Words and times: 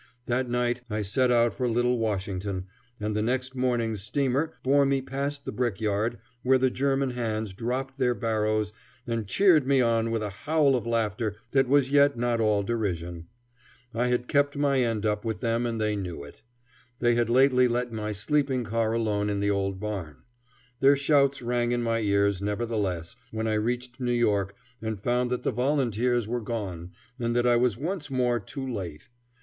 That 0.25 0.49
night 0.49 0.81
I 0.89 1.03
set 1.03 1.31
out 1.31 1.53
for 1.53 1.69
Little 1.69 1.99
Washington, 1.99 2.65
and 2.99 3.15
the 3.15 3.21
next 3.21 3.53
morning's 3.55 4.01
steamer 4.01 4.55
bore 4.63 4.83
me 4.83 4.99
past 4.99 5.45
the 5.45 5.51
brick 5.51 5.79
yard, 5.79 6.17
where 6.41 6.57
the 6.57 6.71
German 6.71 7.11
hands 7.11 7.53
dropped 7.53 7.99
their 7.99 8.15
barrows 8.15 8.73
and 9.05 9.27
cheered 9.27 9.67
me 9.67 9.79
on 9.79 10.09
with 10.09 10.23
a 10.23 10.31
howl 10.31 10.75
of 10.75 10.87
laughter 10.87 11.35
that 11.51 11.67
was 11.67 11.91
yet 11.91 12.17
not 12.17 12.41
all 12.41 12.63
derision. 12.63 13.27
I 13.93 14.07
had 14.07 14.27
kept 14.27 14.57
my 14.57 14.79
end 14.81 15.05
up 15.05 15.23
with 15.23 15.39
them 15.39 15.67
and 15.67 15.79
they 15.79 15.95
knew 15.95 16.23
it. 16.23 16.41
They 16.97 17.13
had 17.13 17.29
lately 17.29 17.67
let 17.67 17.91
my 17.93 18.11
sleeping 18.11 18.63
car 18.63 18.93
alone 18.93 19.29
in 19.29 19.39
the 19.39 19.51
old 19.51 19.79
barn. 19.79 20.23
Their 20.79 20.95
shouts 20.97 21.43
rang 21.43 21.73
in 21.73 21.83
my 21.83 21.99
ears, 21.99 22.41
nevertheless, 22.41 23.15
when 23.29 23.47
I 23.47 23.53
reached 23.53 23.99
New 23.99 24.11
York 24.11 24.55
and 24.81 24.99
found 24.99 25.29
that 25.29 25.43
the 25.43 25.51
volunteers 25.51 26.27
were 26.27 26.41
gone, 26.41 26.89
and 27.19 27.35
that 27.35 27.45
I 27.45 27.55
was 27.55 27.77
once 27.77 28.09
more 28.09 28.39
too 28.39 28.67
late. 28.67 29.07